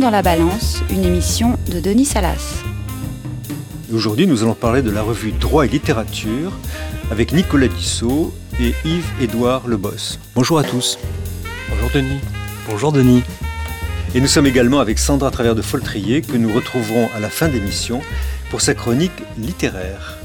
[0.00, 2.62] Dans la balance, une émission de Denis Salas.
[3.92, 6.52] Aujourd'hui, nous allons parler de la revue Droit et littérature
[7.10, 10.18] avec Nicolas Dissot et Yves-Édouard Lebos.
[10.36, 11.00] Bonjour à tous.
[11.68, 12.20] Bonjour Denis.
[12.68, 13.24] Bonjour Denis.
[14.14, 17.48] Et nous sommes également avec Sandra Travers de Foltrier que nous retrouverons à la fin
[17.48, 18.00] de l'émission
[18.50, 20.18] pour sa chronique littéraire.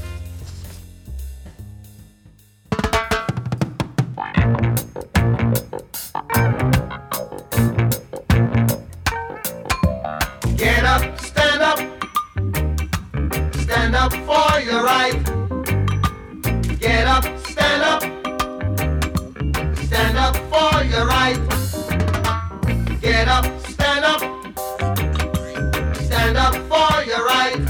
[26.24, 27.60] Stand up for your right.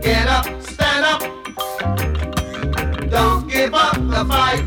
[0.00, 1.22] Get up, stand up,
[3.10, 4.64] don't give up the fight.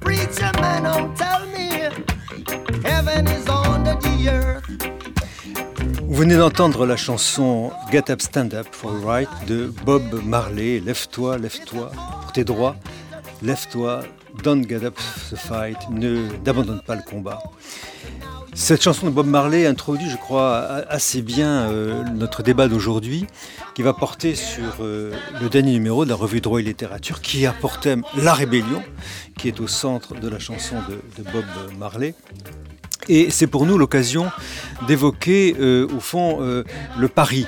[0.00, 1.68] Preacher man, don't tell me
[2.82, 4.64] heaven is under the earth.
[6.08, 10.80] Vous venez d'entendre la chanson Get Up Stand Up for Right de Bob Marley.
[10.80, 12.74] Lève-toi, lève-toi pour tes droits.
[13.42, 14.02] Lève-toi,
[14.42, 14.96] don't get up
[15.30, 15.78] the fight.
[15.90, 17.38] Ne n'abandonne pas le combat.
[18.58, 23.24] Cette chanson de Bob Marley introduit, je crois, assez bien euh, notre débat d'aujourd'hui,
[23.76, 27.46] qui va porter sur euh, le dernier numéro de la revue Droit et Littérature, qui
[27.46, 28.82] a pour thème la rébellion,
[29.38, 31.44] qui est au centre de la chanson de, Bob
[31.78, 32.14] Marley.
[33.08, 34.28] Et c'est pour nous l'occasion
[34.88, 37.46] d'évoquer, euh, au fond, le pari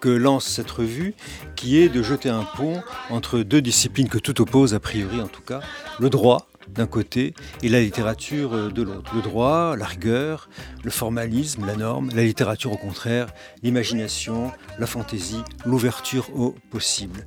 [0.00, 1.14] que lance cette revue,
[1.56, 5.28] qui est de jeter un pont entre deux disciplines que tout oppose, a priori en
[5.28, 5.60] tout cas,
[5.98, 9.14] le droit d'un côté et la littérature euh, de l'autre.
[9.14, 10.48] Le droit, la rigueur,
[10.82, 13.28] le formalisme, la norme, la littérature au contraire,
[13.62, 17.26] l'imagination, la fantaisie, l'ouverture au possible.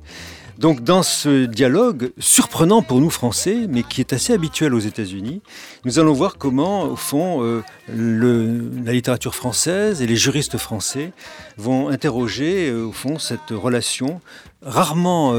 [0.58, 5.42] Donc dans ce dialogue, surprenant pour nous Français, mais qui est assez habituel aux États-Unis,
[5.84, 11.12] nous allons voir comment, au fond, euh, la littérature française et les juristes français
[11.58, 14.20] vont interroger, euh, au fond, cette relation
[14.62, 15.34] rarement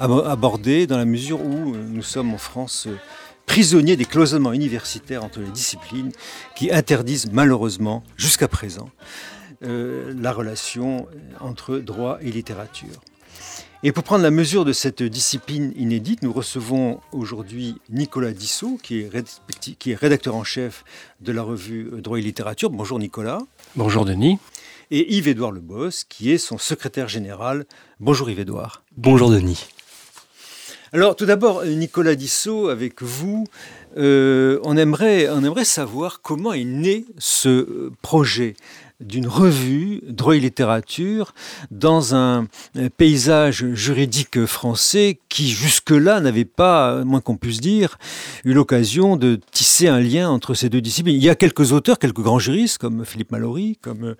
[0.00, 2.96] abordée dans la mesure où euh, nous sommes en France euh,
[3.46, 6.12] prisonniers des cloisonnements universitaires entre les disciplines
[6.56, 8.88] qui interdisent malheureusement, jusqu'à présent,
[9.62, 11.06] euh, la relation
[11.40, 13.00] entre droit et littérature.
[13.82, 19.00] Et pour prendre la mesure de cette discipline inédite, nous recevons aujourd'hui Nicolas Dissot, qui
[19.00, 20.84] est, qui est rédacteur en chef
[21.20, 22.70] de la revue Droit et Littérature.
[22.70, 23.40] Bonjour Nicolas.
[23.76, 24.38] Bonjour Denis.
[24.90, 27.66] Et Yves-Édouard Lebos, qui est son secrétaire général.
[28.00, 28.84] Bonjour Yves-Édouard.
[28.96, 29.66] Bonjour Denis.
[30.94, 33.48] Alors tout d'abord, Nicolas Dissot, avec vous,
[33.96, 38.54] euh, on, aimerait, on aimerait savoir comment est né ce euh, projet
[39.04, 41.34] d'une revue droit et littérature
[41.70, 47.98] dans un euh, paysage juridique français qui jusque-là n'avait pas, euh, moins qu'on puisse dire,
[48.44, 51.16] eu l'occasion de tisser un lien entre ces deux disciplines.
[51.16, 54.14] Il y a quelques auteurs, quelques grands juristes comme Philippe Mallory, comme euh,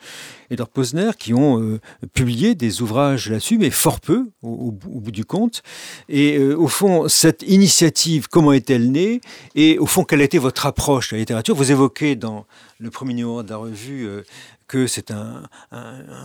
[0.51, 1.81] Edward Posner, qui ont euh,
[2.13, 5.63] publié des ouvrages là-dessus, mais fort peu au, bout- du compte.
[6.09, 9.21] Et euh, au fond, cette initiative, comment est-elle née?
[9.55, 11.55] Et au fond, quelle a été votre approche de la littérature?
[11.55, 12.47] Vous évoquez dans
[12.85, 14.23] le premier numéro de la revue euh,
[14.69, 15.43] que c'est un,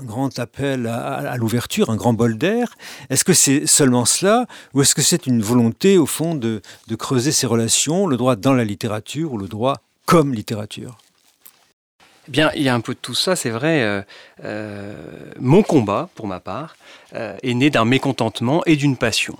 [0.04, 2.76] grand appel à, l'ouverture, un grand bol d'air.
[3.10, 6.62] Est-ce que c'est seulement cela Ou est-ce que c'est une volonté, au fond, de,
[6.98, 10.98] creuser ces relations, le droit dans la littérature ou le droit comme littérature?
[12.28, 13.82] Eh bien, il y a un peu de tout ça, c'est vrai.
[13.82, 14.02] euh,
[14.44, 14.96] euh,
[15.40, 16.76] mon combat, pour ma part,
[17.14, 19.38] est né d'un mécontentement et d'une passion.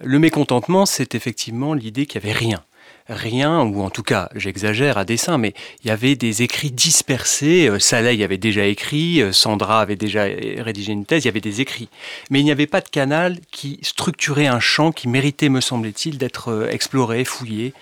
[0.00, 2.64] Le mécontentement, c'est effectivement l'idée qu'il n'y avait rien.
[3.12, 7.68] Rien, ou en tout cas, j'exagère à dessein, mais il y avait des écrits dispersés.
[7.68, 11.28] Euh, Saleh avait déjà écrit, euh, Sandra avait déjà euh, rédigé une thèse, il y
[11.28, 11.88] avait des écrits.
[12.30, 16.18] Mais il n'y avait pas de canal qui structurait un champ qui méritait, me semble-t-il,
[16.18, 17.74] d'être exploré, fouillé,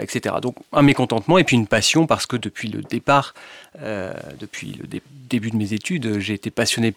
[0.00, 0.34] etc.
[0.42, 3.34] Donc un mécontentement et puis une passion parce que depuis le départ,
[4.40, 6.92] depuis le dé- début de mes études, j'ai été passionné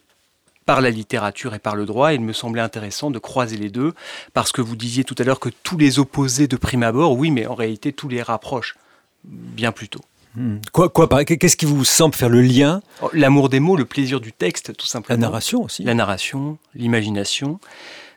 [0.70, 3.72] par la littérature et par le droit, et il me semblait intéressant de croiser les
[3.72, 3.96] deux,
[4.36, 7.32] parce que vous disiez tout à l'heure que tous les opposés de prime abord, oui,
[7.32, 8.76] mais en réalité tous les rapprochent
[9.24, 10.02] bien plus tôt.
[10.36, 10.58] Hmm.
[10.72, 10.92] Quoi,
[11.26, 14.78] Qu'est-ce qui vous semble faire le lien Oh, L'amour des mots, le plaisir du texte,
[14.78, 15.20] tout La simplement.
[15.20, 17.60] narration aussi La narration, l'imagination.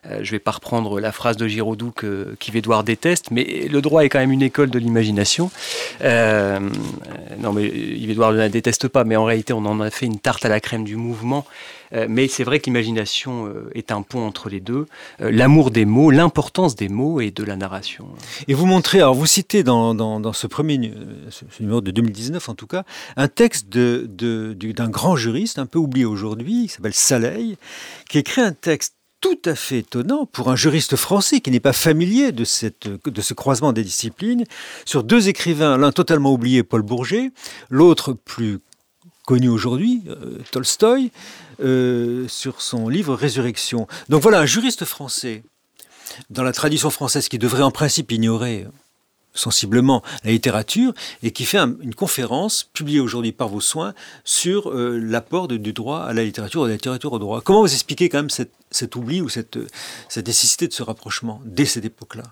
[0.07, 3.69] Euh, je ne vais pas reprendre la phrase de Giraudoux que qu'Yves Édouard déteste, mais
[3.71, 5.51] le droit est quand même une école de l'imagination.
[6.03, 6.59] Euh,
[7.39, 10.07] non, mais Yves Édouard ne la déteste pas, mais en réalité, on en a fait
[10.07, 11.47] une tarte à la crème du mouvement.
[11.93, 14.87] Euh, mais c'est vrai que l'imagination est un pont entre les deux.
[15.21, 18.09] L'amour des mots, l'importance des mots et de la narration.
[18.49, 20.79] Et vous montrez, alors vous citez dans, ce premier
[21.61, 22.85] numéro de 2019 en tout cas,
[23.17, 27.57] un texte d'un grand juriste, un peu oublié aujourd'hui, qui s'appelle Saleil,
[28.09, 31.73] qui écrit un texte tout à fait étonnant pour un juriste français qui n'est pas
[31.73, 34.45] familier de, cette, de ce croisement des disciplines,
[34.85, 37.31] sur deux écrivains, l'un totalement oublié, Paul Bourget,
[37.71, 38.59] l'autre plus
[39.25, 41.13] connu aujourd'hui, euh, Tolstoï,
[41.63, 43.87] euh, sur son livre Résurrection.
[44.09, 45.45] Donc voilà, un juriste français,
[46.29, 48.67] dans la tradition française, qui devrait en principe ignorer
[49.35, 50.93] sensiblement la littérature
[51.23, 53.95] et qui fait une conférence publiée aujourd'hui par vos soins
[54.25, 57.41] sur euh, l'apport du droit à la littérature, de la littérature au droit.
[57.41, 58.31] Comment vous expliquez quand même
[58.71, 59.59] cet oubli ou cette
[60.17, 62.25] nécessité de ce rapprochement dès cette époque-là?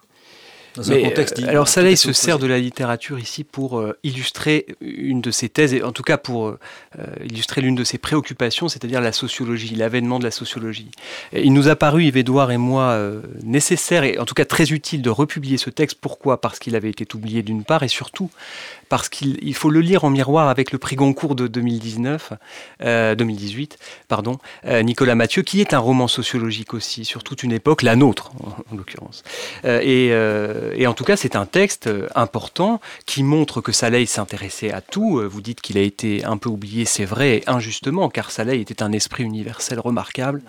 [0.75, 1.39] Contexte.
[1.39, 5.49] Euh, alors Saleh se sert de la littérature ici pour euh, illustrer une de ses
[5.49, 6.59] thèses, et en tout cas pour euh,
[7.25, 10.91] illustrer l'une de ses préoccupations, c'est-à-dire la sociologie, l'avènement de la sociologie.
[11.33, 12.99] il nous a paru, Yves Edouard et moi,
[13.43, 15.99] nécessaire et en tout cas très utile de republier ce texte.
[16.01, 16.41] Pourquoi?
[16.41, 18.31] Parce qu'il avait été oublié d'une part, et surtout
[18.91, 22.35] parce qu'il faut le lire en miroir avec le prix Goncourt de 2019,
[22.81, 23.79] 2018,
[24.09, 28.33] pardon, Nicolas Mathieu, qui est un roman sociologique aussi, sur toute une époque, la nôtre
[28.43, 29.23] en, en l'occurrence.
[29.65, 34.07] et euh, et en tout cas, c'est un texte euh, important qui montre que Saleh
[34.07, 35.19] s'intéressait à tout.
[35.19, 38.83] Euh, vous dites qu'il a été un peu oublié, c'est vrai, injustement, car Saleh était
[38.83, 40.43] un esprit universel remarquable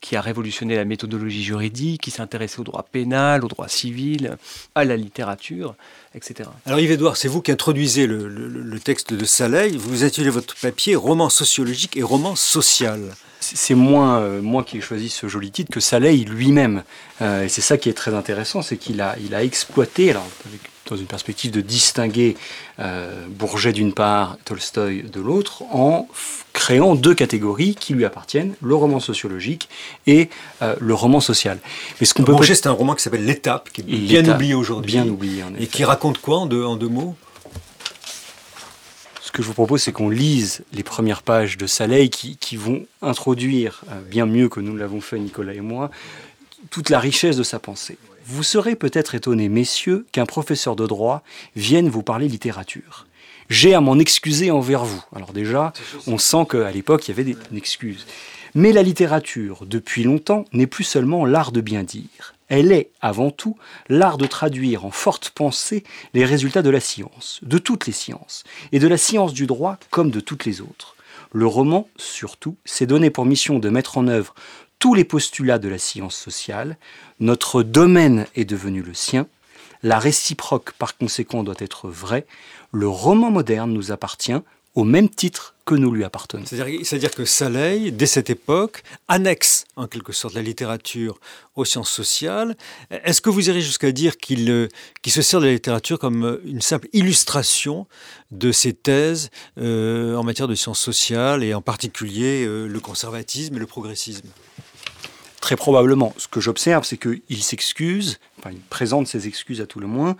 [0.00, 4.36] qui a révolutionné la méthodologie juridique, qui s'intéressait au droit pénal, au droit civil,
[4.74, 5.74] à la littérature,
[6.14, 6.48] etc.
[6.64, 9.76] Alors Yves Edouard, c'est vous qui introduisez le, texte de Saleh.
[9.76, 13.00] Vous intitulez votre papier Roman sociologique et roman social
[13.38, 16.82] c'est moins euh, moi qui ai choisi ce joli titre que Saleh lui-même.
[17.22, 20.26] Euh, et c'est ça qui est très intéressant, c'est qu'il a, il a exploité, alors,
[20.88, 22.36] dans une perspective de distinguer
[22.78, 26.08] euh, Bourget d'une part, Tolstoï de l'autre, en
[26.52, 29.68] créant deux catégories qui lui appartiennent, le roman sociologique
[30.06, 30.30] et
[30.80, 31.58] le roman social.
[32.00, 34.54] Mais ce qu'on peut Bourget, c'est un roman qui s'appelle L'étape, qui est bien oublié
[34.54, 34.92] aujourd'hui.
[34.92, 37.14] Bien oublié, Et qui raconte quoi en en deux mots?
[39.26, 42.86] Ce que je vous propose, c'est qu'on lise les premières pages de Saleh qui, vont
[43.02, 45.90] introduire, euh, bien mieux que nous l'avons fait Nicolas et moi,
[46.70, 47.98] toute la richesse de sa pensée.
[48.28, 51.22] Vous serez peut-être étonnés, messieurs, qu'un professeur de droit
[51.54, 53.06] vienne vous parler littérature.
[53.48, 55.00] J'ai à m'en excuser envers vous.
[55.14, 55.72] Alors déjà,
[56.08, 58.04] on sent qu'à l'époque, il y avait des excuses.
[58.56, 62.34] Mais la littérature, depuis longtemps, n'est plus seulement l'art de bien dire.
[62.48, 63.56] Elle est, avant tout,
[63.88, 68.42] l'art de traduire en forte pensée les résultats de la science, de toutes les sciences,
[68.72, 70.96] et de la science du droit comme de toutes les autres.
[71.32, 74.34] Le roman, surtout, s'est donné pour mission de mettre en œuvre
[74.78, 76.76] tous les postulats de la science sociale.
[77.20, 79.26] Notre domaine est devenu le sien.
[79.82, 82.26] La réciproque, par conséquent, doit être vraie.
[82.72, 84.40] Le roman moderne nous appartient
[84.76, 86.44] au même titre que nous lui appartenons.
[86.46, 91.18] C'est-à-dire que Saleh, dès cette époque, annexe en quelque sorte la littérature
[91.56, 92.56] aux sciences sociales.
[92.90, 94.68] Est-ce que vous irez jusqu'à dire qu'il euh,
[95.04, 97.86] se sert de la littérature comme euh, une simple illustration
[98.30, 103.58] de ses thèses euh, en matière de sciences sociales et en particulier le conservatisme et
[103.58, 104.28] le progressisme?
[105.46, 106.12] Très probablement.
[106.16, 110.16] Ce que j'observe, c'est qu'il s'excuse, enfin il présente ses excuses à tout le moins,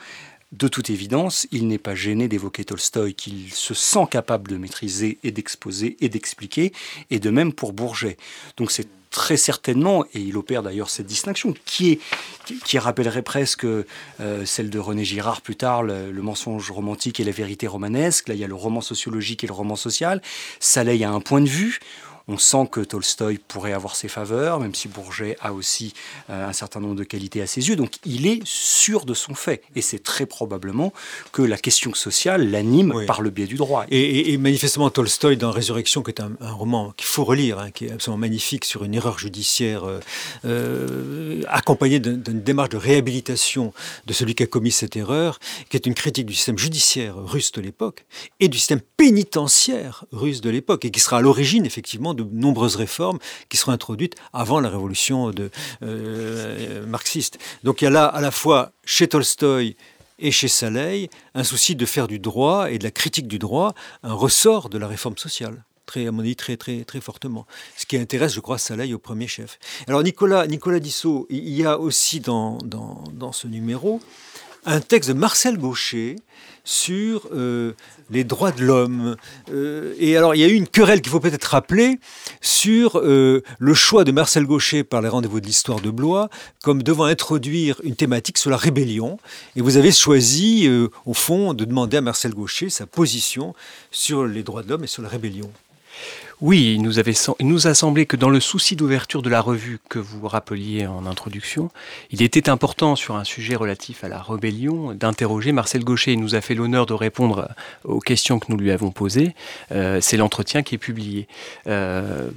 [0.52, 5.18] de toute évidence, il n'est pas gêné d'évoquer Tolstoï, qu'il se sent capable de maîtriser
[5.24, 6.72] et d'exposer et d'expliquer,
[7.10, 8.18] et de même pour Bourget.
[8.56, 12.00] Donc c'est très certainement, et il opère d'ailleurs cette distinction, qui, est,
[12.64, 13.82] qui rappellerait presque euh,
[14.44, 18.28] celle de René Girard plus tard, le, mensonge romantique et la vérité romanesque.
[18.28, 20.20] Là, il y a le roman sociologique et le roman social.
[20.60, 21.80] Saleh a un point de vue.
[22.28, 25.94] On sent que Tolstoï pourrait avoir ses faveurs, même si Bourget a aussi
[26.28, 27.76] euh, un certain nombre de qualités à ses yeux.
[27.76, 29.62] Donc il est sûr de son fait.
[29.76, 30.92] Et c'est très probablement
[31.30, 33.84] que la question sociale l'anime par le biais du droit.
[33.92, 37.92] Et, manifestement, Tolstoï, dans Résurrection, qui est un, roman qu'il faut relire, hein, qui est
[37.92, 40.00] absolument magnifique sur une erreur judiciaire, euh,
[40.44, 43.72] euh, accompagnée d'une démarche de réhabilitation
[44.06, 45.38] de celui qui a commis cette erreur,
[45.70, 48.04] qui est une critique du système judiciaire russe de l'époque
[48.40, 52.76] et du système pénitentiaire russe de l'époque, et qui sera à l'origine, effectivement, de nombreuses
[52.76, 53.18] réformes
[53.48, 55.50] qui seront introduites avant la révolution de,
[55.82, 57.38] euh, marxiste.
[57.62, 59.76] Donc il y a là à la fois chez Tolstoï
[60.18, 63.74] et chez Saleh un souci de faire du droit et de la critique du droit
[64.02, 67.46] un ressort de la réforme sociale très, à mon avis, très, très, très fortement.
[67.76, 69.58] Ce qui intéresse, je crois, Saleh au premier chef.
[69.86, 74.00] Alors, Nicolas, Nicolas Dissot, il y a aussi dans, dans, dans ce numéro
[74.66, 76.16] un texte de Marcel Gaucher
[76.64, 77.72] sur euh,
[78.10, 79.16] les droits de l'homme.
[79.50, 82.00] Euh, et alors, il y a eu une querelle qu'il faut peut-être rappeler
[82.40, 86.28] sur euh, le choix de Marcel Gaucher par les rendez-vous de l'histoire de Blois
[86.62, 89.18] comme devant introduire une thématique sur la rébellion.
[89.54, 90.68] Et vous avez choisi,
[91.04, 93.54] au fond, de demander à Marcel Gaucher sa position
[93.92, 95.50] sur les droits de l'homme et sur la rébellion.
[96.42, 100.28] Oui, il nous, a semblé que dans le souci d'ouverture de la revue que vous
[100.28, 101.70] rappeliez en introduction,
[102.10, 106.12] il était important sur un sujet relatif à la rébellion d'interroger Marcel Gaucher.
[106.12, 107.48] Il nous a fait l'honneur de répondre
[107.84, 109.34] aux questions que nous lui avons posées.
[109.72, 111.26] Euh, c'est l'entretien qui est publié.
[111.68, 112.28] Euh,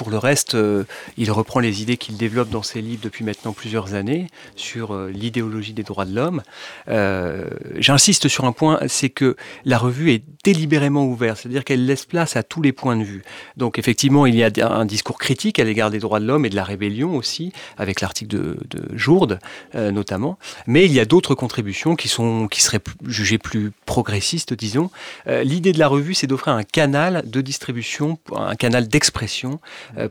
[0.00, 0.84] pour le reste, euh,
[1.18, 5.10] il reprend les idées qu'il développe dans ses livres depuis maintenant plusieurs années sur euh,
[5.10, 6.40] l'idéologie des droits de l'homme.
[6.88, 12.06] Euh, j'insiste sur un point, c'est que la revue est délibérément ouverte, c'est-à-dire qu'elle laisse
[12.06, 13.22] place à tous les points de vue.
[13.58, 16.48] Donc effectivement, il y a un discours critique à l'égard des droits de l'homme et
[16.48, 19.38] de la rébellion aussi, avec l'article de, de Jourde
[19.74, 20.38] notamment.
[20.66, 24.90] Mais il y a d'autres contributions qui, sont, qui seraient jugées plus progressistes, disons.
[25.26, 29.60] L'idée de la revue, c'est d'offrir un canal de distribution, un canal d'expression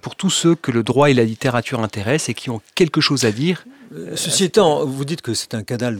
[0.01, 3.25] pour tous ceux que le droit et la littérature intéressent et qui ont quelque chose
[3.25, 3.63] à dire
[3.95, 5.97] euh, Ceci étant, vous dites que c'est un canal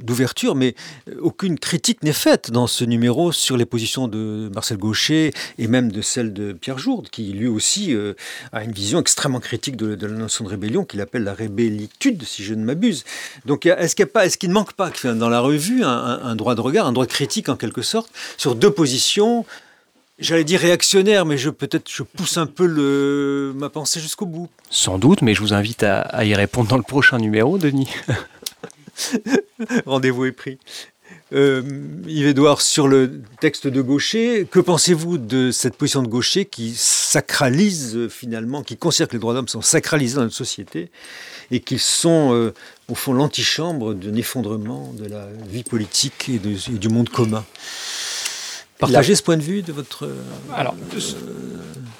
[0.00, 0.74] d'ouverture, mais
[1.20, 5.92] aucune critique n'est faite dans ce numéro sur les positions de Marcel Gaucher et même
[5.92, 8.14] de celle de Pierre Jourde, qui lui aussi euh,
[8.52, 12.42] a une vision extrêmement critique de, la notion de rébellion, qu'il appelle la rébellitude, si
[12.42, 13.04] je ne m'abuse.
[13.44, 17.06] Donc est-ce qu'il ne manque pas dans la revue un, droit de regard, un droit
[17.06, 19.44] critique en quelque sorte, sur deux positions
[20.18, 24.48] J'allais dire réactionnaire, mais je peut-être je pousse un peu le, ma pensée jusqu'au bout.
[24.70, 27.90] Sans doute, mais je vous invite à, y répondre dans le prochain numéro, Denis.
[29.86, 30.58] Rendez-vous est pris.
[31.34, 31.62] Euh,
[32.06, 36.74] Yves Edouard, sur le texte de Gaucher, que pensez-vous de cette position de Gaucher qui
[36.74, 40.90] sacralise finalement, qui considère que les droits d'homme sont sacralisés dans notre société
[41.50, 42.54] et qu'ils sont euh,
[42.88, 47.44] au fond l'antichambre d'un effondrement de la vie politique et du monde commun?
[48.78, 50.22] Partagez ce point de vue de votre euh,
[50.54, 50.74] Alors,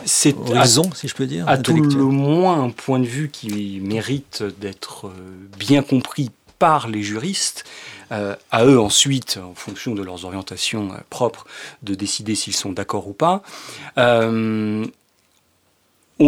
[0.05, 3.81] c'est horizon, si je peux dire À tout le moins un point de vue qui
[3.83, 5.13] mérite d'être euh,
[5.59, 7.65] bien compris par les juristes,
[8.13, 11.47] euh, à eux ensuite, en fonction de leurs orientations propres,
[11.83, 13.43] de décider s'ils sont d'accord ou pas.
[13.97, 14.87] on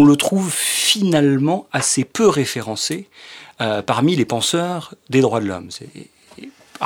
[0.04, 3.08] le trouve finalement assez peu référencé
[3.86, 5.70] parmi les penseurs des droits de l'homme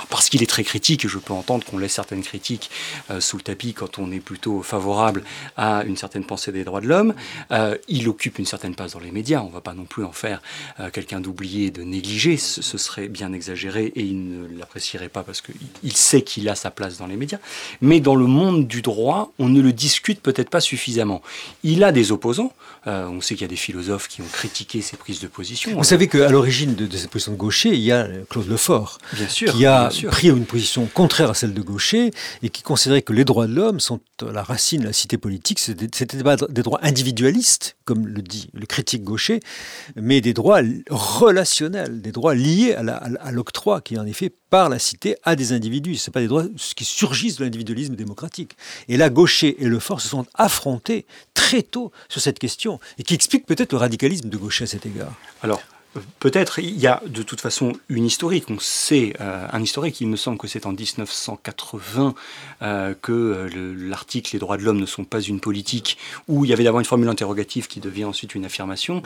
[0.08, 2.70] parce qu'il est très critique, et je peux entendre qu'on laisse certaines critiques
[3.10, 5.22] euh, sous le tapis quand on est plutôt favorable
[5.56, 7.14] à une certaine pensée des droits de l'homme.
[7.50, 9.40] Euh, il occupe une certaine place dans les médias.
[9.42, 10.42] On ne va pas non plus en faire
[10.80, 12.36] euh, quelqu'un d'oublié, de négligé.
[12.36, 16.70] Ce, serait bien exagéré et il ne l'apprécierait pas parce qu'il sait qu'il a sa
[16.70, 17.38] place dans les médias.
[17.80, 21.22] Mais dans le monde du droit, on ne le discute peut-être pas suffisamment.
[21.62, 22.52] Il a des opposants.
[22.86, 25.76] on sait qu'il y a des philosophes qui ont critiqué ses prises de position.
[25.76, 29.28] Vous savez qu'à l'origine de, cette position de gaucher, il y a Claude Lefort, bien
[29.28, 32.10] sûr, qui a pris une position contraire à celle de Gaucher
[32.42, 35.58] et qui considérait que les droits de l'homme sont la racine de la cité politique.
[35.58, 39.40] C'était pas des droits individualistes, comme le dit le critique Gaucher,
[39.96, 40.60] mais des droits
[40.90, 45.52] relationnels, des droits liés à l'octroi qui est en effet par la cité à des
[45.52, 45.96] individus.
[45.96, 46.44] Ce pas des droits
[46.76, 48.56] qui surgissent de l'individualisme démocratique.
[48.88, 53.14] Et là, Gaucher et Lefort se sont affrontés très tôt sur cette question et qui
[53.14, 55.14] explique peut-être le radicalisme de Gaucher à cet égard.
[55.42, 55.60] Alors,
[56.20, 58.46] Peut-être, il y a de toute façon une historique.
[58.48, 62.14] On sait, euh, un historique, il me semble que c'est en 1980
[62.62, 66.48] euh, que euh, l'article Les droits de l'homme ne sont pas une politique, où il
[66.48, 69.02] y avait d'abord une formule interrogative qui devient ensuite une affirmation.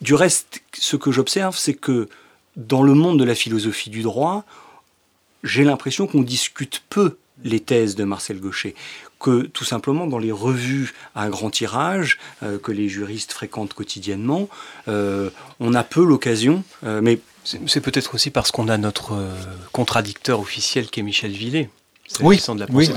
[0.00, 2.08] du reste, ce que j'observe, c'est que
[2.56, 4.44] dans le monde de la philosophie du droit,
[5.44, 8.74] j'ai l'impression qu'on discute peu les thèses de Marcel Gaucher
[9.18, 14.48] que tout simplement dans les revues à grand tirage euh, que les juristes fréquentent quotidiennement,
[14.86, 19.18] euh, on a peu l'occasion, euh, mais c'est peut-être aussi parce qu'on a notre
[19.72, 21.70] contradicteur officiel qui est Michel Villet
[22.20, 22.88] oui, de la oui,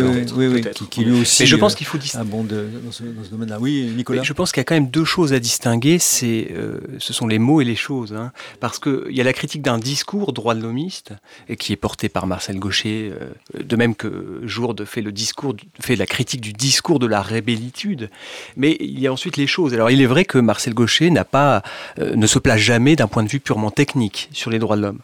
[0.00, 1.42] oui, oui, oui, qui, lui aussi.
[1.42, 3.58] Mais je pense qu'il faut ah bon dans ce, domaine-là.
[3.60, 4.22] Oui, Nicolas.
[4.22, 5.98] je pense qu'il y a quand même deux choses à distinguer.
[5.98, 8.32] C'est, euh, ce sont les mots et les choses, hein.
[8.60, 11.12] parce que il y a la critique d'un discours droit de l'homiste
[11.48, 15.54] et qui est porté par Marcel Gaucher, euh, de même que Jourde fait le discours,
[15.80, 18.10] fait la critique du discours de la rébellitude.
[18.56, 19.74] Mais il y a ensuite les choses.
[19.74, 21.62] Alors, il est vrai que Marcel Gaucher n'a pas,
[21.98, 24.82] euh, ne se place jamais d'un point de vue purement technique sur les droits de
[24.82, 25.00] l'homme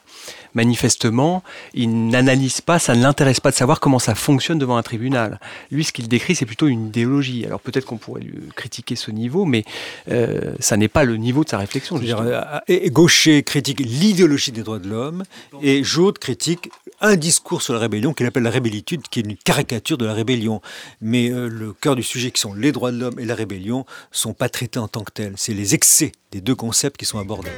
[0.59, 4.83] manifestement, il n'analyse pas, ça ne l'intéresse pas de savoir comment ça fonctionne devant un
[4.83, 5.39] tribunal.
[5.71, 7.47] Lui, ce qu'il décrit, c'est plutôt une idéologie.
[7.47, 9.63] Alors peut-être qu'on pourrait lui critiquer ce niveau, mais
[10.11, 12.01] euh, ça n'est pas le niveau de sa réflexion.
[12.03, 15.23] Euh, Gaucher critique l'idéologie des droits de l'homme,
[15.63, 19.37] et Jaude critique un discours sur la rébellion qu'il appelle la rébellitude, qui est une
[19.37, 20.61] caricature de la rébellion.
[21.01, 23.87] Mais euh, le cœur du sujet, qui sont les droits de l'homme et la rébellion,
[24.11, 25.35] sont pas traités en tant que tels.
[25.37, 27.51] C'est les excès des deux concepts qui sont abordés.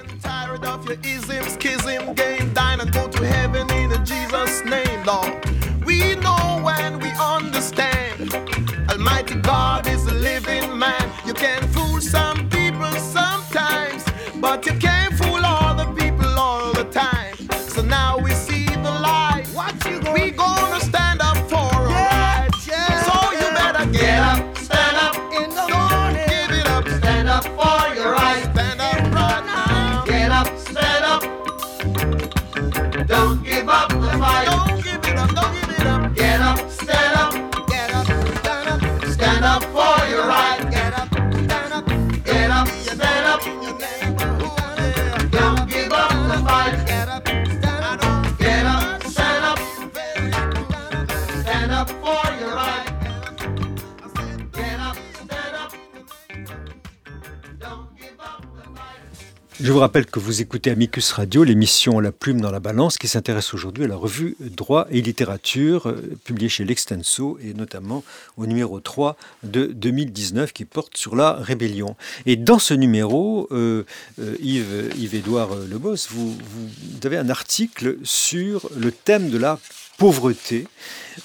[59.70, 63.06] Je vous rappelle que vous écoutez Amicus Radio, l'émission La Plume dans la Balance, qui
[63.06, 68.02] s'intéresse aujourd'hui à la revue Droit et Littérature, euh, publiée chez L'Extenso, et notamment
[68.36, 71.94] au numéro 3 de 2019, qui porte sur la rébellion.
[72.26, 73.84] Et dans ce numéro, euh,
[74.18, 79.60] euh, Yves, Yves-Édouard Lebos, vous, vous avez un article sur le thème de la
[79.98, 80.66] pauvreté.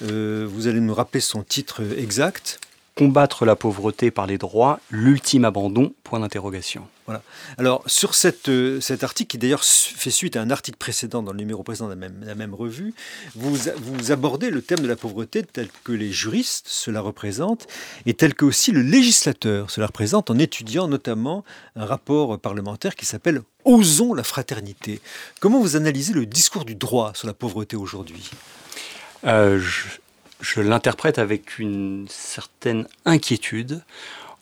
[0.01, 2.59] vous allez nous rappeler son titre exact
[2.95, 6.87] combattre la pauvreté par les droits, l'ultime abandon Point d'interrogation.
[7.07, 7.21] Voilà.
[7.57, 11.33] Alors sur cette, euh, cet article, qui d'ailleurs fait suite à un article précédent dans
[11.33, 12.93] le numéro précédent de la même, la même revue,
[13.35, 17.67] vous, vous abordez le thème de la pauvreté tel que les juristes cela représente
[18.05, 21.43] et tel que aussi le législateur cela représente en étudiant notamment
[21.75, 25.01] un rapport parlementaire qui s'appelle Osons la fraternité.
[25.39, 28.29] Comment vous analysez le discours du droit sur la pauvreté aujourd'hui?
[29.25, 29.87] Euh, je
[30.57, 33.83] l'interprète avec une certaine inquiétude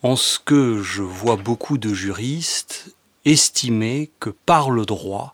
[0.01, 2.93] en ce que je vois beaucoup de juristes
[3.25, 5.33] estimer que par le droit,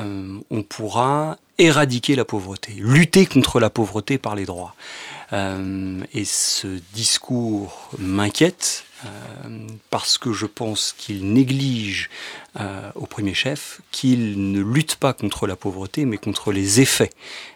[0.00, 4.74] euh, on pourra éradiquer la pauvreté, lutter contre la pauvreté par les droits.
[5.32, 8.84] Euh, et ce discours m'inquiète
[9.90, 12.10] parce que je pense qu'il néglige
[12.58, 17.10] euh, au premier chef qu'il ne lutte pas contre la pauvreté, mais contre les effets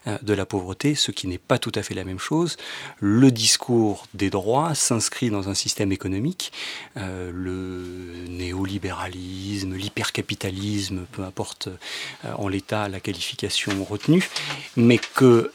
[0.06, 2.56] euh, de la pauvreté, ce qui n'est pas tout à fait la même chose.
[3.00, 6.52] Le discours des droits s'inscrit dans un système économique,
[6.96, 7.84] le
[8.28, 11.68] néolibéralisme, l'hypercapitalisme, peu importe
[12.36, 14.28] en l'état la qualification retenue,
[14.76, 15.52] mais que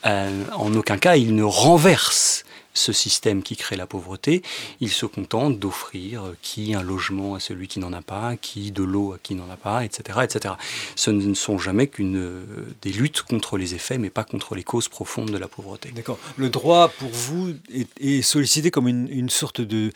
[0.78, 2.44] aucun cas il ne renverse
[2.78, 4.42] ce système qui crée la pauvreté.
[4.80, 8.72] Il se contente d'offrir euh, qui un logement à celui qui n'en a pas, qui
[8.72, 10.54] de l'eau à qui n'en a pas, etc., etc.
[10.96, 12.46] Ce ne sont jamais qu'une euh,
[12.82, 15.92] des luttes contre les effets, mais pas contre les causes profondes de la pauvreté.
[15.96, 16.20] D'accord.
[16.38, 17.54] Le droit, pour vous,
[18.00, 19.92] est, sollicité comme une, une sorte de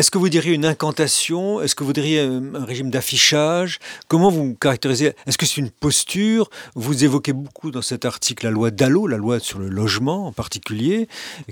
[0.00, 1.60] est-ce que vous diriez une incantation?
[1.60, 3.78] Est-ce que vous diriez un, régime d'affichage?
[4.08, 5.12] Comment vous caractérisez?
[5.26, 6.48] Est-ce que c'est une posture?
[6.74, 10.32] Vous évoquez beaucoup dans cet article la loi Dallot, la loi sur le logement en
[10.32, 11.06] particulier,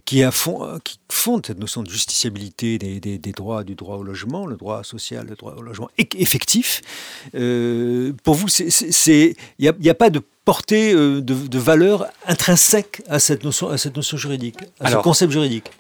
[0.07, 4.47] qui, a fond, qui fonde cette notion de justiciabilité des, droits, du droit au logement,
[4.47, 6.81] le droit social, le droit au logement effectif.
[7.35, 13.45] Euh, pour vous, il n'y a, pas de portée euh, de, valeur intrinsèque à cette
[13.45, 15.71] notion, à cette notion juridique, à ce concept juridique?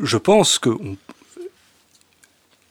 [0.00, 0.96] je pense qu'on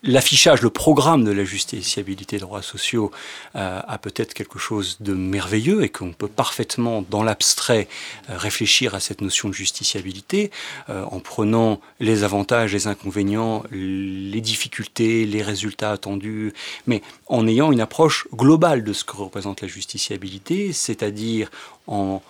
[0.04, 3.10] l'affichage, le programme de la justiciabilité des droits sociaux
[3.56, 7.88] euh, a peut-être quelque chose de merveilleux et qu'on peut parfaitement, dans l'abstrait,
[8.28, 10.50] euh, réfléchir à cette notion de justiciabilité
[10.90, 16.52] euh, en prenant les avantages, les inconvénients, les difficultés, les résultats attendus,
[16.86, 21.50] mais en ayant une approche globale de ce que représente la justiciabilité, c'est-à-dire
[21.86, 22.22] en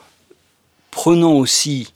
[0.91, 1.93] prenant aussi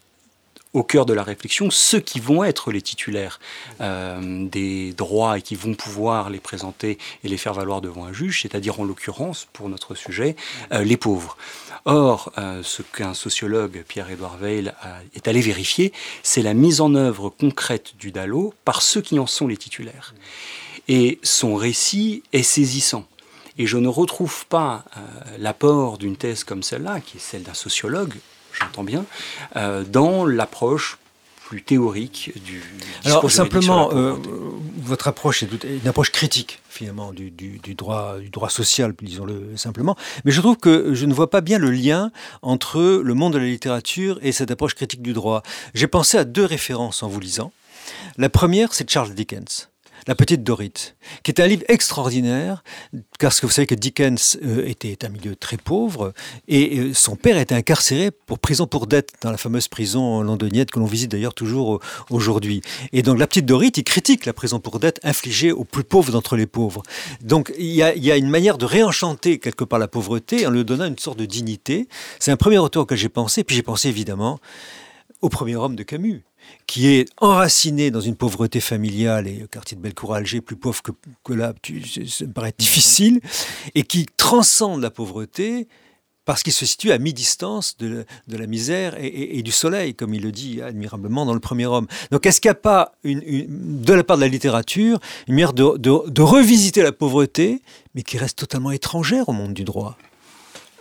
[0.74, 3.40] au cœur de la réflexion ceux qui vont être les titulaires
[3.81, 8.12] euh, des droits et qui vont pouvoir les présenter et les faire valoir devant un
[8.12, 10.37] juge, c'est-à-dire en l'occurrence, pour notre sujet,
[10.72, 11.37] euh, les pauvres.
[11.85, 14.72] Or, euh, ce qu'un sociologue, Pierre-Édouard Veil,
[15.14, 19.26] est allé vérifier, c'est la mise en œuvre concrète du DALO par ceux qui en
[19.26, 20.14] sont les titulaires.
[20.88, 23.07] Et son récit est saisissant.
[23.59, 24.85] Et je ne retrouve pas
[25.38, 28.14] l'apport d'une thèse comme celle-là, qui est celle d'un sociologue,
[28.60, 29.04] j'entends bien,
[29.56, 30.98] euh, dans l'approche
[31.48, 32.62] plus théorique du
[33.06, 34.14] Alors simplement, euh,
[34.82, 37.30] votre approche est une approche critique finalement du,
[37.74, 39.96] droit, du droit social, disons-le simplement.
[40.26, 43.38] Mais je trouve que je ne vois pas bien le lien entre le monde de
[43.38, 45.42] la littérature et cette approche critique du droit.
[45.72, 47.50] J'ai pensé à deux références en vous lisant.
[48.18, 49.70] La première, c'est Charles Dickens.
[50.08, 52.64] La petite Dorite, qui est un livre extraordinaire,
[53.18, 56.14] parce que vous savez que Dickens euh, était un milieu très pauvre,
[56.48, 60.64] et euh, son père était incarcéré pour prison pour dette, dans la fameuse prison londonienne
[60.64, 62.62] que l'on visite d'ailleurs toujours euh, aujourd'hui.
[62.94, 66.10] Et donc la petite Dorite, il critique la prison pour dette infligée aux plus pauvres
[66.10, 66.82] d'entre les pauvres.
[67.20, 70.46] Donc il y, a, il y a une manière de réenchanter quelque part la pauvreté
[70.46, 71.86] en lui donnant une sorte de dignité.
[72.18, 74.40] C'est un premier retour auquel j'ai pensé, puis j'ai pensé évidemment
[75.20, 76.22] au premier homme de Camus
[76.66, 80.56] qui est enraciné dans une pauvreté familiale, et le quartier de Bellecour à Alger, plus
[80.56, 80.82] pauvre
[81.24, 81.54] que, là,
[82.06, 83.20] ça me paraît difficile,
[83.74, 85.68] et qui transcende la pauvreté
[86.24, 90.30] parce qu'il se situe à mi-distance de, la misère et, du soleil, comme il le
[90.30, 91.87] dit admirablement dans le premier homme.
[92.11, 96.20] Donc est-ce qu'il n'y a pas, de la part de la littérature, une manière de
[96.20, 97.62] revisiter la pauvreté,
[97.94, 99.96] mais qui reste totalement étrangère au monde du droit?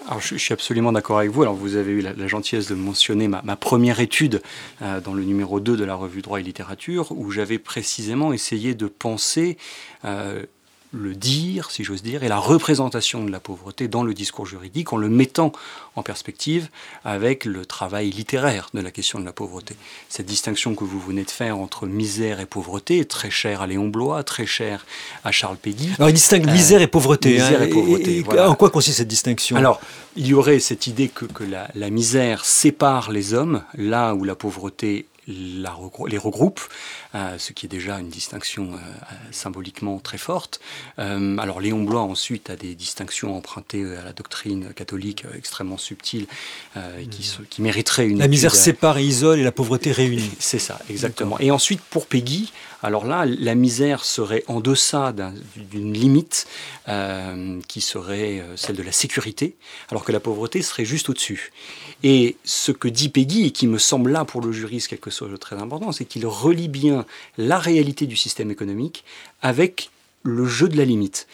[0.08, 1.42] Alors, je, suis absolument d'accord avec vous.
[1.42, 4.42] Alors, vous avez eu la, gentillesse de mentionner ma, première étude
[4.82, 8.74] euh, dans le numéro 2 de la revue Droit et Littérature, où j'avais précisément essayé
[8.74, 9.58] de penser
[10.06, 10.46] euh,
[10.98, 14.94] le dire, si j'ose dire, et la représentation de la pauvreté dans le discours juridique
[14.94, 15.52] en le mettant
[15.96, 16.70] en perspective
[17.06, 19.76] avec le travail littéraire de la question de la pauvreté.
[20.10, 23.68] Cette distinction que vous venez de faire entre misère et pauvreté est très chère à
[23.68, 24.86] Léon Blois, très chère
[25.24, 25.90] à Charles Péguy.
[25.98, 27.34] Alors il distingue misère et pauvreté.
[27.34, 28.50] misère hein, et pauvreté, et- voilà.
[28.50, 29.56] En quoi consiste cette distinction?
[29.56, 29.80] Alors,
[30.16, 34.24] il y aurait cette idée que, que la, la misère sépare les hommes, là où
[34.24, 35.76] la pauvreté la
[36.08, 37.07] les regroupe, euh,
[37.38, 40.60] ce qui est déjà une distinction euh, euh, symboliquement très forte.
[41.00, 45.78] Euh, alors Léon Blois ensuite a des distinctions empruntées à la doctrine catholique euh, extrêmement
[45.78, 46.28] subtiles
[46.76, 49.52] euh, et qui, se- qui mériteraient une La misère euh, sépare et isole et la
[49.52, 50.32] pauvreté réunit.
[50.40, 51.40] c'est ça, exactement.
[51.40, 52.52] Et ensuite, pour Peggy,
[52.84, 56.46] alors là, la misère serait en deçà d'un- d'une limite
[56.88, 59.56] euh, qui serait euh, celle de la sécurité,
[59.90, 61.52] alors que la pauvreté serait juste au-dessus.
[62.04, 65.32] Et ce que dit Peggy, et qui me semble là pour le juriste quelque chose
[65.32, 67.06] de très important, c'est qu'il relie bien
[67.38, 69.04] la réalité du système économique
[69.42, 69.90] avec
[70.24, 71.28] le jeu de la limite.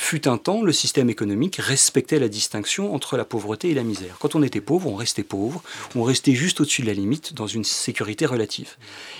[0.00, 4.16] Fut un temps, le système économique respectait la distinction entre la pauvreté et la misère.
[4.18, 5.62] Quand on était pauvre, on restait pauvre,
[5.94, 8.76] on restait juste au-dessus de la limite, dans une sécurité relative.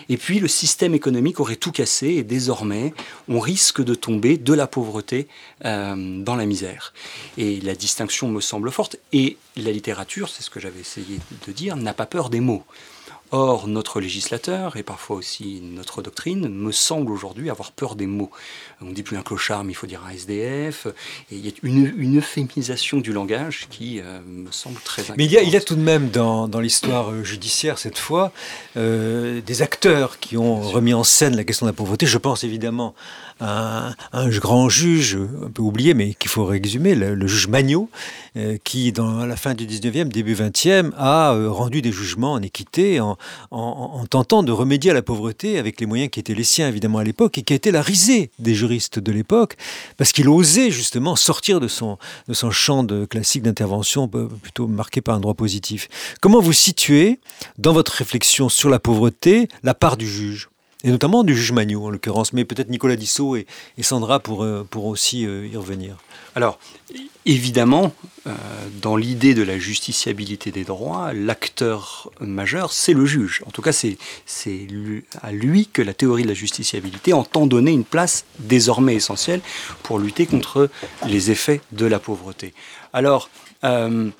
[0.09, 2.95] Et puis le système économique aurait tout cassé, et désormais,
[3.29, 5.29] on risque de tomber de la pauvreté
[5.67, 6.95] euh, dans la misère.
[7.37, 11.53] Et la distinction me semble forte, et la littérature, c'est ce que j'avais essayé de
[11.53, 12.65] dire, n'a pas peur des mots.
[13.33, 18.31] Or, notre législateur, et parfois aussi notre doctrine, me semble aujourd'hui avoir peur des mots.
[18.81, 20.89] On ne dit plus un clochard, mais il faut dire un SDF.
[21.31, 25.27] Et il y a une, une euphémisation du langage qui euh, me semble très Mais
[25.27, 25.69] il y a, il y a inquiétante.
[25.69, 28.33] tout de même dans, dans l'histoire euh, judiciaire cette fois
[28.77, 32.07] euh, des acteurs qui ont remis en scène la question de la pauvreté.
[32.07, 32.97] Je pense évidemment
[33.39, 37.47] à un, un grand juge, un peu oublié, mais qu'il faut réexhumer, le, le juge
[37.47, 37.89] Magnot,
[38.37, 42.99] euh, qui dans la fin du 19e, début 20e, a rendu des jugements en équité
[42.99, 43.17] en,
[43.51, 46.69] en- en tentant de remédier à la pauvreté avec les moyens qui étaient les siens
[46.69, 49.57] évidemment à l'époque et qui a été la risée des juristes de l'époque
[49.97, 51.97] parce qu'il osait justement sortir de son,
[52.29, 55.89] de son champ de classique d'intervention euh, plutôt marqué par un droit positif.
[56.21, 57.21] Comment vous situez
[57.59, 60.50] dans votre réflexion sur la pauvreté la part du juge?
[60.85, 63.47] Et notamment du juge Magnot en l'occurrence, mais peut-être Nicolas Dissot et,
[63.81, 65.97] Sandra pour, euh, pour aussi euh, y revenir.
[66.35, 66.59] Alors,
[67.27, 67.93] évidemment,
[68.27, 68.31] euh,
[68.81, 73.43] dans l'idée de la justiciabilité des droits, l'acteur majeur, c'est le juge.
[73.47, 73.99] En tout cas, c'est
[75.21, 79.41] à lui que la théorie de la justiciabilité entend donner une place désormais essentielle
[79.83, 80.71] pour lutter contre
[81.07, 82.55] les effets de la pauvreté.
[82.93, 83.29] Alors,
[83.65, 84.11] euh,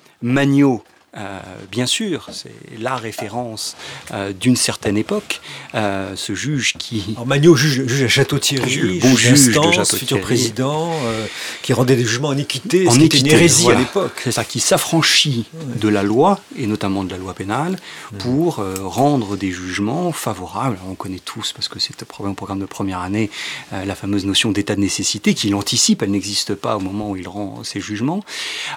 [1.17, 3.75] euh, bien sûr, c'est la référence
[4.11, 5.41] euh, d'une certaine époque.
[5.75, 9.85] Euh, ce juge qui Alors Magnot, juge, juge à Château-Thierry, bon juge de Château-Thierry.
[9.85, 11.25] futur président, euh,
[11.63, 13.79] qui rendait des jugements en équité, en ce qui était une équité, hérésie voilà.
[13.79, 14.21] à l'époque.
[14.23, 15.47] C'est ça, qui s'affranchit
[15.79, 17.77] de la loi, et notamment de la loi pénale,
[18.19, 20.77] pour rendre des jugements favorables.
[20.89, 23.29] On connaît tous, parce que c'est un programme, programme de première année,
[23.71, 27.27] la fameuse notion d'état de nécessité, qu'il anticipe, elle n'existe pas au moment où il
[27.27, 28.23] rend ses jugements.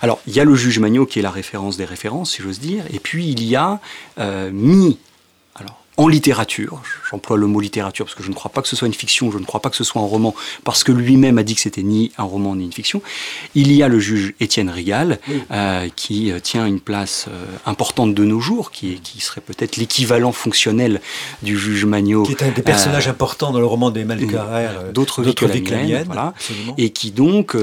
[0.03, 2.61] Alors, il y a le juge Magnot qui est la référence des références, si j'ose
[2.61, 3.81] dire, et puis il y a
[4.19, 4.99] euh, mis
[5.97, 8.89] en littérature, j'emploie le mot littérature parce que je ne crois pas que ce soit
[8.89, 11.45] une fiction, je ne crois pas que ce soit un roman, parce que lui-même a
[11.45, 13.01] dit que c'était ni un roman ni une fiction.
[13.55, 15.21] Il y a le juge Étienne Rigal,
[15.53, 20.33] euh, qui euh, tient une place euh, importante de nos jours, qui, serait peut-être l'équivalent
[20.33, 21.01] fonctionnel
[21.43, 22.25] du juge Magnot.
[22.25, 25.47] Qui est un des personnages Euh, importanes dans le roman euh, Carrère, d'autres vies que
[25.47, 26.35] la mienne, voilà.
[26.77, 27.57] et qui donc,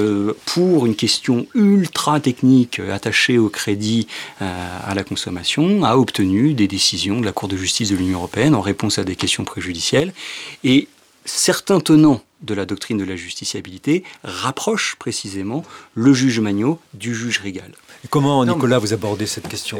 [0.46, 4.06] pour une question ultra technique attachée au crédit
[4.40, 8.54] à la consommation, a obtenu des décisions de la Cour de justice de l'Union européenne
[8.54, 10.12] en réponse à des questions préjudicielles.
[10.64, 10.88] Et
[11.24, 17.38] certains tenants de la doctrine de la justiciabilité rapprochent précisément le juge Magnot du juge
[17.38, 17.72] Rigal.
[18.04, 19.78] Et Comment, Non, Nicolas, vous abordez cette question?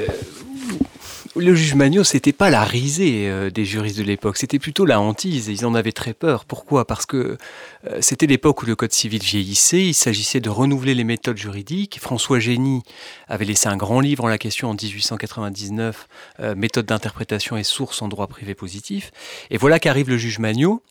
[1.34, 5.00] Le juge Magnot, c'était pas la risée euh, des juristes de l'époque, c'était plutôt la
[5.00, 5.48] hantise.
[5.48, 6.44] Ils en avaient très peur.
[6.44, 6.86] Pourquoi?
[6.86, 7.38] Parce que
[7.86, 9.86] euh, c'était l'époque où le code civil vieillissait.
[9.86, 11.98] Il s'agissait de renouveler les méthodes juridiques.
[12.00, 12.82] François Génie
[13.28, 16.06] avait laissé un grand livre en la question en 1899,
[16.40, 19.10] euh, Méthode d'interprétation et sources en droit privé positif.
[19.50, 20.82] Et voilà qu'arrive le juge Magnot,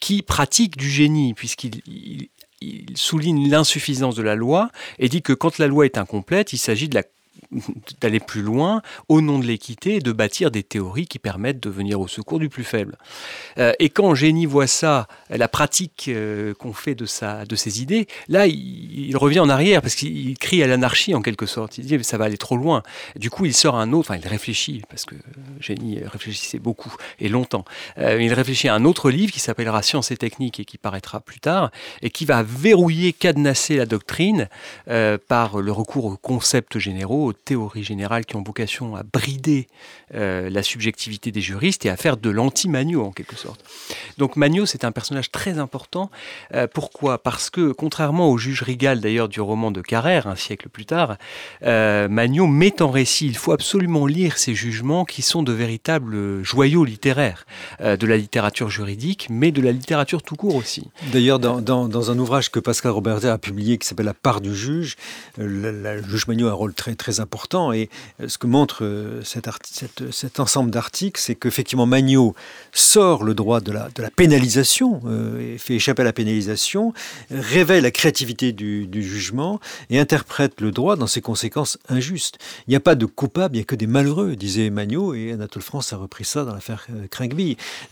[0.00, 2.28] qui pratique du génie, puisqu'il il-
[2.60, 6.58] il souligne l'insuffisance de la loi et dit que quand la loi est incomplète, il
[6.58, 7.04] s'agit de la
[8.00, 11.70] d'aller plus loin au nom de l'équité et de bâtir des théories qui permettent de
[11.70, 12.98] venir au secours du plus faible.
[13.58, 17.80] Euh, et quand Génie voit ça, la pratique euh, qu'on fait de, sa, de ses
[17.80, 21.78] idées, là, il, revient en arrière parce qu'il crie à l'anarchie en quelque sorte.
[21.78, 22.82] Il dit ça va aller trop loin.
[23.16, 25.14] Du coup, il sort un autre, enfin, il réfléchit parce que
[25.58, 27.64] Génie réfléchissait beaucoup et longtemps.
[27.98, 31.20] Euh, il réfléchit à un autre livre qui s'appellera Sciences et techniques et qui paraîtra
[31.20, 31.70] plus tard
[32.02, 34.48] et qui va verrouiller, cadenasser la doctrine
[35.28, 39.66] par le recours aux concepts généraux, aux théories générales qui ont vocation à brider
[40.14, 43.64] euh, la subjectivité des juristes et à faire de l'anti-Magno en quelque sorte.
[44.16, 46.10] Donc Magno, c'est un personnage très important.
[46.54, 47.22] Euh, pourquoi?
[47.22, 51.16] Parce que, contrairement au juge Rigal d'ailleurs du roman de Carrère, un siècle plus tard,
[51.62, 56.42] euh, Magno met en récit, il faut absolument lire ces jugements qui sont de véritables
[56.42, 57.46] joyaux littéraires
[57.80, 60.90] de la littérature juridique, mais de la littérature tout court aussi.
[61.12, 64.54] D'ailleurs, dans, dans, un ouvrage que Pascal Robertet a publié qui s'appelle La part du
[64.54, 64.96] juge,
[65.36, 67.27] le, juge Magno a un rôle très, très important
[67.74, 67.88] et
[68.26, 72.34] ce que montre cet, cette, cet ensemble d'articles, c'est qu'effectivement Magno
[72.72, 76.92] sort le droit de la, pénalisation, euh, fait échapper à la pénalisation,
[77.30, 79.60] révèle la créativité du, jugement
[79.90, 82.38] et interprète le droit dans ses conséquences injustes.
[82.66, 85.32] Il n'y a pas de coupable, il n'y a que des malheureux, disait Magno, et
[85.32, 87.06] Anatole France a repris ça dans l'affaire euh,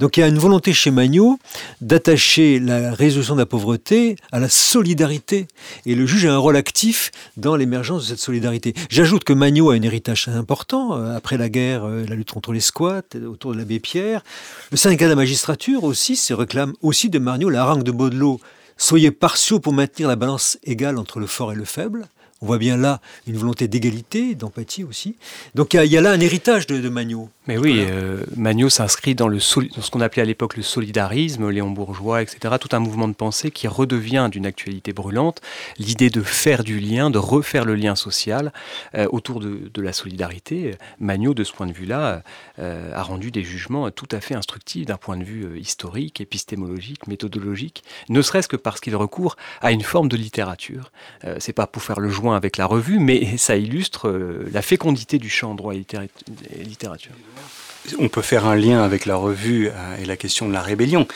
[0.00, 1.38] Donc il y a une volonté chez Magno
[1.80, 5.46] d'attacher la résolution de la pauvreté à la solidarité,
[5.86, 8.74] et le juge a un rôle actif dans l'émergence de cette solidarité.
[8.90, 12.52] J'ajoute que Magno a un héritage important, euh, après la guerre, euh, la lutte contre
[12.52, 14.22] les squats, autour de l'abbé Pierre.
[14.70, 18.40] Le syndicat de la magistrature aussi se réclame aussi de Marniot la rangue de Baudelot.
[18.76, 22.06] Soyez partiaux pour maintenir la balance égale entre le fort et le faible.
[22.42, 25.16] On voit bien là une volonté d'égalité, d'empathie aussi.
[25.54, 27.30] Donc il y, a là un héritage de, de Magno.
[27.46, 31.70] Mais oui, euh, Magno s'inscrit dans, le ce qu'on appelait à l'époque le solidarisme, Léon
[31.70, 32.56] Bourgeois, etc.
[32.60, 35.40] Tout un mouvement de pensée qui redevient d'une actualité brûlante.
[35.78, 38.52] L'idée de faire du lien, de refaire le lien social
[38.96, 40.76] euh, autour de, la solidarité.
[40.98, 42.22] Magno, de ce point de vue-là,
[42.58, 47.06] euh, a rendu des jugements tout à fait instructifs d'un point de vue historique, épistémologique,
[47.06, 50.90] méthodologique, ne serait-ce que parce qu'il recourt à une forme de littérature.
[51.38, 54.10] C'est pas pour faire le joint avec la revue, mais ça illustre
[54.52, 55.84] la fécondité du champ droit et
[56.64, 57.12] littérature
[57.98, 61.06] on peut faire un lien avec la revue euh, et la question de la rébellion.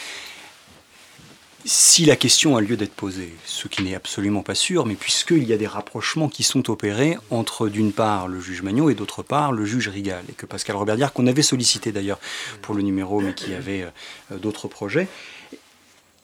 [1.66, 5.44] Si la question a lieu d'être posée, ce qui n'est absolument pas sûr, mais puisqu'il
[5.44, 9.22] y a des rapprochements qui sont opérés entre d'une part le juge Magnot et d'autre
[9.22, 12.18] part le juge Rigal, et que Pascal Robert qu'on avait sollicité d'ailleurs
[12.62, 15.06] pour le numéro, mais qui avait euh, d'autres projets,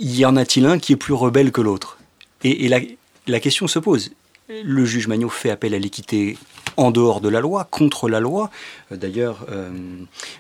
[0.01, 1.99] y en a-t-il un qui est plus rebelle que l'autre?
[2.43, 4.13] Et, la, question se pose.
[4.49, 6.39] Le juge Magnot fait appel à l'équité
[6.77, 8.51] en dehors de la loi, contre la loi.
[8.93, 9.71] Euh, d'ailleurs, euh,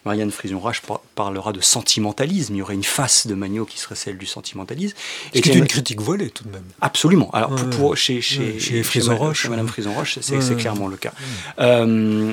[0.04, 0.82] Marianne Frison-Rache
[1.14, 2.54] parlera de sentimentalisme.
[2.54, 4.96] Il y aurait une face de Magno qui serait celle du sentimentalisme.
[5.34, 6.64] Et qui est une critique voilée tout de même.
[6.80, 7.30] Absolument.
[7.32, 9.48] Alors, pour, chez, chez, chez, Frison-Roche.
[9.48, 11.12] Madame Frison-Roche, c'est clairement le cas.
[11.58, 12.32] Euh,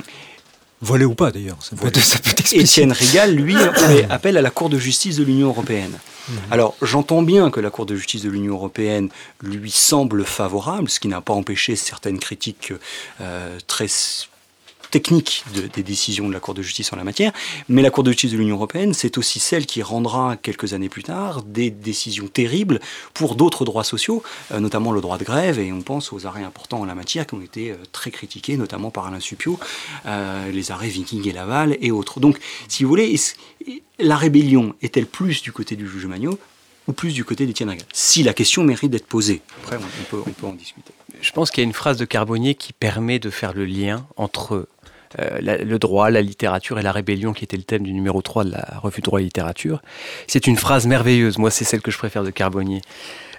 [0.84, 2.20] Volé ou pas d'ailleurs, ça peut, ça
[2.52, 5.98] Étienne Régal, lui, fait appel à la Cour de justice de l'Union européenne.
[6.28, 6.36] Mhm.
[6.52, 9.08] Alors j'entends bien que la Cour de justice de l'Union européenne
[9.42, 12.74] lui semble favorable, ce qui n'a pas empêché certaines critiques
[13.22, 13.88] euh, très
[14.94, 17.32] technique des décisions de la Cour de justice en la matière,
[17.68, 20.88] mais la Cour de justice de l'Union européenne, c'est aussi celle qui rendra quelques années
[20.88, 22.80] plus tard des décisions terribles
[23.16, 26.44] pour d'autres droits sociaux, euh, notamment le droit de grève, et on pense aux arrêts
[26.44, 29.60] importants en la matière qui ont été euh, très critiqués, notamment par Alain Supio,
[30.06, 32.20] euh, les arrêts Viking et Laval et autres.
[32.20, 33.20] Donc, si vous voulez,
[33.98, 36.38] la rébellion est-elle plus du côté du juge Magnot
[36.88, 40.24] ou plus du côté d'Étienne Régal Si la question mérite d'être posée, après on peut,
[40.28, 40.94] on peut en discuter.
[41.20, 44.06] Je pense qu'il y a une phrase de Carbonnier qui permet de faire le lien
[44.18, 44.68] entre
[45.20, 48.46] euh, le droit, la littérature et la rébellion, qui était le thème du numéro 3
[48.46, 49.82] de la revue Droit et Littérature.
[50.28, 52.82] C'est une phrase merveilleuse, moi c'est celle que je préfère de Carbonnier.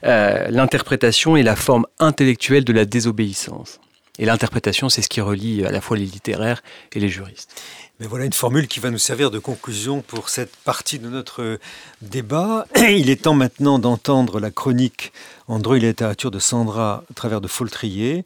[0.05, 3.81] Euh, l'interprétation est la forme intellectuelle de la désobéissance.
[4.19, 7.61] Et l'interprétation, c'est ce qui relie à la fois les littéraires et les juristes.
[8.01, 11.59] Mais voilà une formule qui va nous servir de conclusion pour cette partie de notre
[12.03, 12.67] débat.
[12.77, 15.13] Il est temps maintenant d'entendre la chronique
[15.47, 18.25] en droit et littérature de Sandra à travers de Foltrier.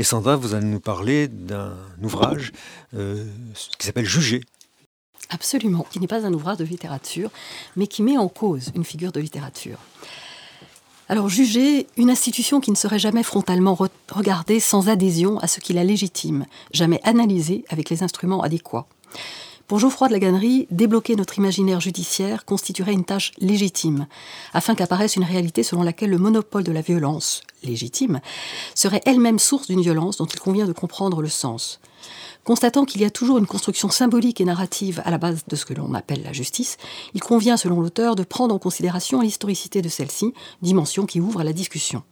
[0.00, 2.52] Et Sandra, vous allez nous parler d'un ouvrage
[2.94, 3.26] euh,
[3.78, 4.40] qui s'appelle Juger.
[5.28, 7.30] Absolument, qui n'est pas un ouvrage de littérature,
[7.76, 9.76] mais qui met en cause une figure de littérature.
[11.10, 13.76] Alors juger une institution qui ne serait jamais frontalement
[14.10, 18.86] regardée sans adhésion à ce qui la légitime, jamais analysée avec les instruments adéquats.
[19.70, 24.08] Pour Geoffroy de la Gannerie, débloquer notre imaginaire judiciaire constituerait une tâche légitime,
[24.52, 28.20] afin qu'apparaisse une réalité selon laquelle le monopole de la violence, légitime,
[28.74, 31.78] serait elle-même source d'une violence dont il convient de comprendre le sens.
[32.42, 35.64] Constatant qu'il y a toujours une construction symbolique et narrative à la base de ce
[35.64, 36.76] que l'on appelle la justice,
[37.14, 41.44] il convient, selon l'auteur, de prendre en considération l'historicité de celle-ci, dimension qui ouvre à
[41.44, 42.02] la discussion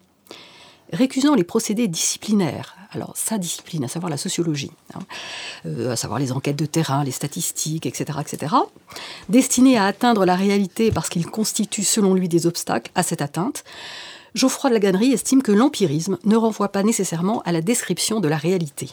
[0.92, 5.00] récusant les procédés disciplinaires, alors sa discipline, à savoir la sociologie, hein,
[5.66, 8.54] euh, à savoir les enquêtes de terrain, les statistiques, etc., etc.,
[9.28, 13.64] destinés à atteindre la réalité parce qu'ils constituent selon lui des obstacles à cette atteinte,
[14.34, 18.28] Geoffroy de la Gannerie estime que l'empirisme ne renvoie pas nécessairement à la description de
[18.28, 18.90] la réalité.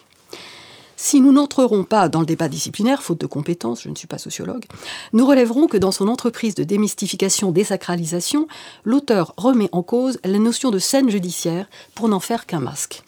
[0.98, 4.18] Si nous n'entrerons pas dans le débat disciplinaire, faute de compétences, je ne suis pas
[4.18, 4.66] sociologue,
[5.14, 8.48] nous relèverons que dans son entreprise de démystification, désacralisation,
[8.84, 13.04] l'auteur remet en cause la notion de scène judiciaire pour n'en faire qu'un masque.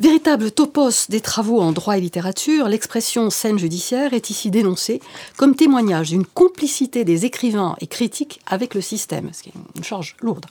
[0.00, 5.00] Véritable topos des travaux en droit et littérature, l'expression scène judiciaire est ici dénoncée
[5.36, 9.82] comme témoignage d'une complicité des écrivains et critiques avec le système, ce qui est une
[9.82, 10.46] charge lourde.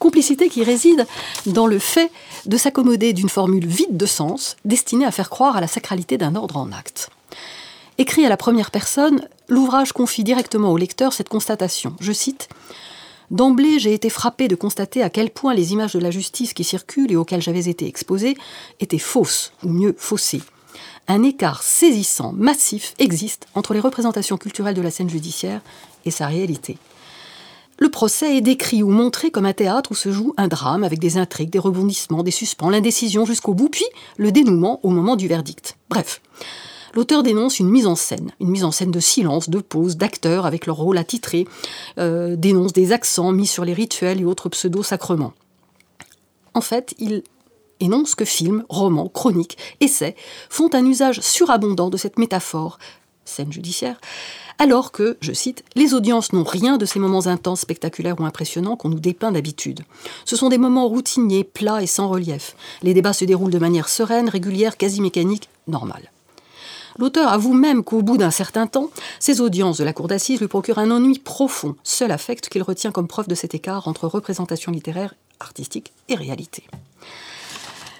[0.00, 1.06] Complicité qui réside
[1.46, 2.10] dans le fait
[2.46, 6.34] de s'accommoder d'une formule vide de sens, destinée à faire croire à la sacralité d'un
[6.34, 7.10] ordre en acte.
[7.98, 11.94] Écrit à la première personne, l'ouvrage confie directement au lecteur cette constatation.
[12.00, 12.48] Je cite
[13.30, 16.64] D'emblée, j'ai été frappé de constater à quel point les images de la justice qui
[16.64, 18.36] circulent et auxquelles j'avais été exposé
[18.80, 20.42] étaient fausses, ou mieux faussées.
[21.08, 25.60] Un écart saisissant, massif, existe entre les représentations culturelles de la scène judiciaire
[26.04, 26.78] et sa réalité.
[27.78, 30.98] Le procès est décrit ou montré comme un théâtre où se joue un drame avec
[30.98, 33.84] des intrigues, des rebondissements, des suspens, l'indécision jusqu'au bout, puis
[34.16, 35.76] le dénouement au moment du verdict.
[35.88, 36.20] Bref,
[36.94, 40.46] L'auteur dénonce une mise en scène, une mise en scène de silence, de pause, d'acteurs
[40.46, 41.46] avec leur rôle attitré,
[41.98, 45.32] euh, dénonce des accents mis sur les rituels et autres pseudo-sacrements.
[46.54, 47.22] En fait, il
[47.80, 50.16] énonce que films, romans, chroniques, essais
[50.50, 52.78] font un usage surabondant de cette métaphore,
[53.24, 54.00] scène judiciaire,
[54.58, 58.76] alors que, je cite, les audiences n'ont rien de ces moments intenses, spectaculaires ou impressionnants
[58.76, 59.84] qu'on nous dépeint d'habitude.
[60.24, 62.56] Ce sont des moments routiniers, plats et sans relief.
[62.82, 66.10] Les débats se déroulent de manière sereine, régulière, quasi mécanique, normale.
[66.98, 70.48] L'auteur avoue même qu'au bout d'un certain temps, ses audiences de la cour d'assises lui
[70.48, 74.72] procurent un ennui profond, seul affect qu'il retient comme preuve de cet écart entre représentation
[74.72, 76.64] littéraire, artistique et réalité.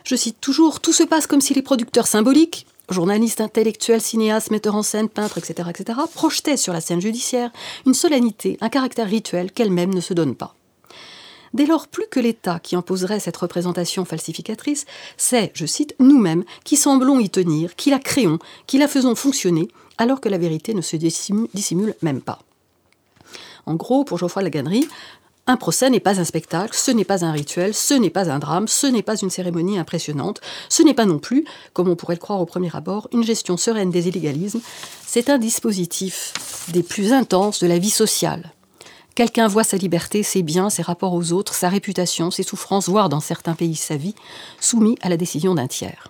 [0.02, 4.74] Je cite toujours Tout se passe comme si les producteurs symboliques, journalistes, intellectuels, cinéastes, metteurs
[4.74, 7.50] en scène, peintres, etc., etc., projetaient sur la scène judiciaire
[7.86, 10.54] une solennité, un caractère rituel qu'elle-même ne se donne pas.
[11.54, 16.76] Dès lors, plus que l'État qui imposerait cette représentation falsificatrice, c'est, je cite, nous-mêmes qui
[16.76, 20.82] semblons y tenir, qui la créons, qui la faisons fonctionner, alors que la vérité ne
[20.82, 22.40] se dissimule, même pas.
[23.66, 24.88] En gros, pour Geoffroy Laganerie,
[25.46, 28.38] un procès n'est pas un spectacle, ce n'est pas un rituel, ce n'est pas un
[28.38, 32.16] drame, ce n'est pas une cérémonie impressionnante, ce n'est pas non plus, comme on pourrait
[32.16, 34.60] le croire au premier abord, une gestion sereine des illégalismes,
[35.06, 36.34] c'est un dispositif
[36.68, 38.52] des plus intenses de la vie sociale,
[39.18, 43.08] Quelqu'un voit sa liberté, ses biens, ses rapports aux autres, sa réputation, ses souffrances, voire
[43.08, 44.14] dans certains pays sa vie,
[44.60, 46.06] soumis à la décision d'un tiers.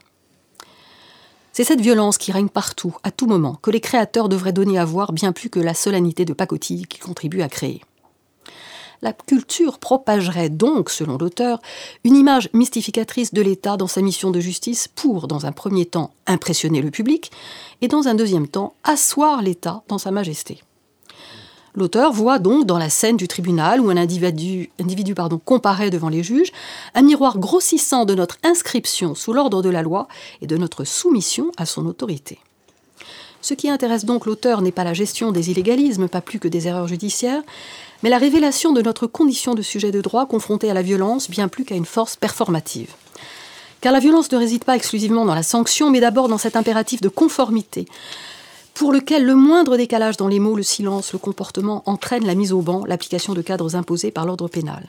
[1.54, 4.84] C'est cette violence qui règne partout, à tout moment, que les créateurs devraient donner à
[4.84, 7.80] voir bien plus que la solennité de pacotille qu'ils contribuent à créer.
[9.00, 11.62] La culture propagerait donc, selon l'auteur,
[12.04, 16.12] une image mystificatrice de l'État dans sa mission de justice pour, dans un premier temps,
[16.26, 17.30] impressionner le public,
[17.80, 20.60] et dans un deuxième temps, asseoir l'État dans sa majesté.
[21.78, 26.08] L'auteur voit donc dans la scène du tribunal où un individu, individu pardon, comparaît devant
[26.08, 26.50] les juges
[26.96, 30.08] un miroir grossissant de notre inscription sous l'ordre de la loi
[30.42, 32.40] et de notre soumission à son autorité.
[33.42, 36.66] Ce qui intéresse donc l'auteur n'est pas la gestion des illégalismes, pas plus que des
[36.66, 37.42] erreurs judiciaires,
[38.02, 41.46] mais la révélation de notre condition de sujet de droit confronté à la violence bien
[41.46, 42.92] plus qu'à une force performative.
[43.80, 47.00] Car la violence ne réside pas exclusivement dans la sanction, mais d'abord dans cet impératif
[47.00, 47.86] de conformité,
[48.78, 52.52] pour lequel le moindre décalage dans les mots, le silence, le comportement entraîne la mise
[52.52, 54.86] au banc, l'application de cadres imposés par l'ordre pénal.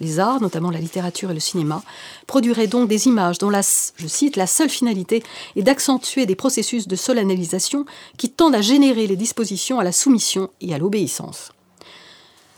[0.00, 1.82] Les arts, notamment la littérature et le cinéma,
[2.28, 3.62] produiraient donc des images dont la,
[3.96, 5.24] je cite, la seule finalité
[5.56, 7.86] est d'accentuer des processus de solennalisation
[8.18, 11.50] qui tendent à générer les dispositions à la soumission et à l'obéissance.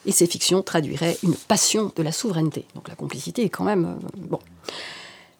[0.05, 2.67] Et ces fictions traduiraient une passion de la souveraineté.
[2.75, 4.41] Donc la complicité est quand même euh, bon.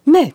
[0.07, 0.33] Mais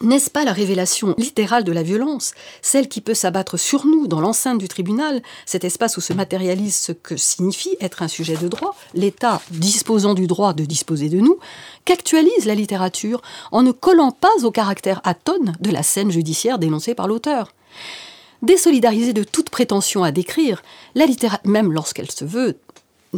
[0.00, 2.32] n'est-ce pas la révélation littérale de la violence,
[2.62, 6.76] celle qui peut s'abattre sur nous dans l'enceinte du tribunal, cet espace où se matérialise
[6.76, 11.20] ce que signifie être un sujet de droit, l'État disposant du droit de disposer de
[11.20, 11.38] nous,
[11.84, 16.94] qu'actualise la littérature en ne collant pas au caractère atone de la scène judiciaire dénoncée
[16.94, 17.52] par l'auteur?
[18.42, 20.62] Désolidarisée de toute prétention à décrire,
[20.94, 22.58] la littérature, même lorsqu'elle se veut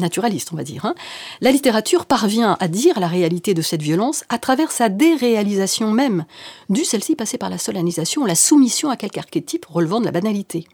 [0.01, 0.85] naturaliste, on va dire.
[0.85, 0.95] Hein.
[1.41, 6.25] La littérature parvient à dire la réalité de cette violence à travers sa déréalisation même,
[6.69, 10.67] dû celle-ci passer par la solennisation, la soumission à quelque archétype relevant de la banalité.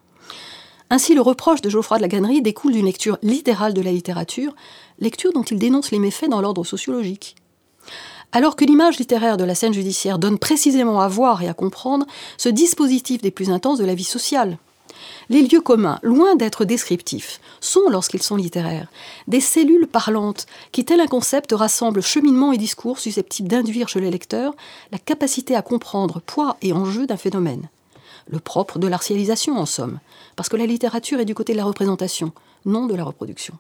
[0.91, 4.55] Ainsi, le reproche de Geoffroy de la Gannerie découle d'une lecture littérale de la littérature,
[4.99, 7.37] lecture dont il dénonce les méfaits dans l'ordre sociologique.
[8.33, 12.07] Alors que l'image littéraire de la scène judiciaire donne précisément à voir et à comprendre
[12.37, 14.59] ce dispositif des plus intenses de la vie sociale,
[15.29, 18.89] les lieux communs, loin d'être descriptifs, sont, lorsqu'ils sont littéraires,
[19.29, 24.11] des cellules parlantes qui, tel un concept, rassemblent cheminement et discours susceptibles d'induire chez les
[24.11, 24.55] lecteurs
[24.93, 27.69] la capacité à comprendre poids et enjeu d'un phénomène.
[28.29, 29.99] Le propre de l'artialisation, en somme,
[30.37, 32.33] parce que la littérature est du côté de la représentation,
[32.65, 33.55] non de la reproduction.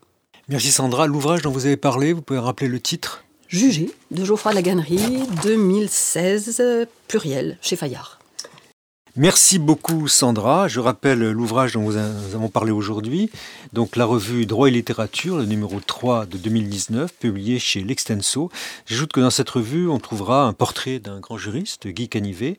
[0.48, 1.06] Merci Sandra.
[1.06, 3.24] L'ouvrage dont vous avez parlé, vous pouvez rappeler le titre?
[3.48, 8.18] Jugé, de Geoffroy Laganerie, 2016, pluriel, chez Fayard.
[9.16, 10.66] Merci beaucoup Sandra.
[10.66, 13.30] Je rappelle l'ouvrage dont nous avons parlé aujourd'hui,
[13.72, 18.50] donc la revue Droit et littérature, le numéro 3 de 2019, publié chez L'Extenso.
[18.86, 22.58] J'ajoute que dans cette revue, on trouvera un portrait d'un grand juriste, Guy Canivet,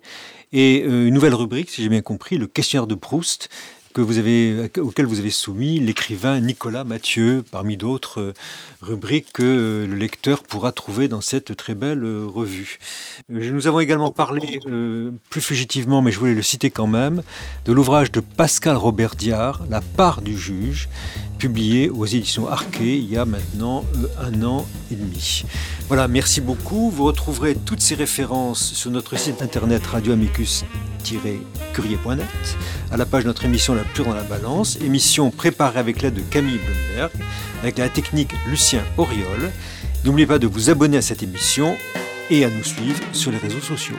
[0.54, 3.50] et euh, une nouvelle rubrique, si j'ai bien compris, le questionnaire de Proust,
[3.96, 8.34] que vous avez, auquel vous avez soumis l'écrivain Nicolas Mathieu, parmi d'autres euh,
[8.82, 12.78] rubriques que euh, le lecteur pourra trouver dans cette très belle euh, revue.
[13.30, 14.60] Nous avons également parlé,
[15.30, 17.24] plus fugitivement, mais je voulais le citer quand même,
[17.64, 20.90] de l'ouvrage de Pascal Robert Diard, La part du juge,
[21.38, 23.84] publié aux éditions Arquet il y a maintenant
[24.20, 25.46] un an et demi.
[25.88, 26.90] Voilà, merci beaucoup.
[26.90, 32.28] Vous retrouverez toutes ces références sur notre site internet radioamicus-courrier.net,
[32.92, 36.16] à la page de notre émission La Pure dans la Balance, émission préparée avec l'aide
[36.16, 37.12] de Camille Blumberg,
[37.62, 39.52] avec la technique Lucien Auriol.
[40.04, 41.76] N'oubliez pas de vous abonner à cette émission
[42.30, 43.98] et à nous suivre sur les réseaux sociaux.